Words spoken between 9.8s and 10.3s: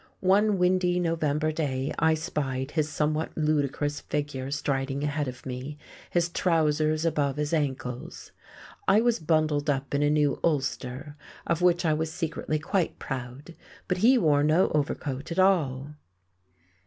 in a